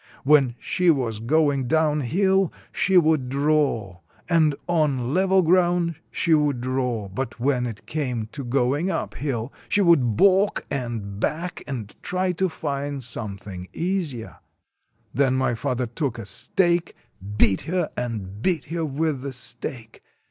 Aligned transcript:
When 0.23 0.55
she 0.57 0.89
was 0.89 1.19
going 1.19 1.67
downhill 1.67 2.51
she 2.71 2.97
would 2.97 3.29
draw, 3.29 3.99
and 4.27 4.55
on 4.67 5.13
level 5.13 5.43
ground 5.43 5.93
she 6.09 6.33
would 6.33 6.59
draw; 6.59 7.07
but 7.07 7.39
when 7.39 7.67
it 7.67 7.85
came 7.85 8.25
to 8.31 8.43
going 8.43 8.89
uphill, 8.89 9.53
she 9.69 9.79
w^ould 9.81 10.15
balk 10.15 10.65
and 10.71 11.19
back 11.19 11.61
and 11.67 11.95
try 12.01 12.31
to 12.31 12.49
find 12.49 13.03
something 13.03 13.67
easier. 13.73 14.37
Then 15.13 15.35
my 15.35 15.53
father 15.53 15.85
took 15.85 16.17
a 16.17 16.25
stake, 16.25 16.95
beat 17.37 17.61
her 17.69 17.91
and 17.95 18.41
beat 18.41 18.65
her 18.71 18.83
with 18.83 19.21
the 19.21 19.31
stake. 19.33 20.01